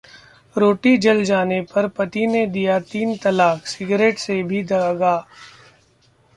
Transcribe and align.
रोटी 0.55 0.95
जल 0.97 1.21
जाने 1.23 1.61
पर 1.73 1.87
पति 1.89 2.25
ने 2.27 2.45
दिया 2.47 2.79
तीन 2.87 3.15
तलाक, 3.17 3.65
सिगरेट 3.67 4.17
से 4.19 4.41
भी 4.43 4.63
दागा 4.65 5.15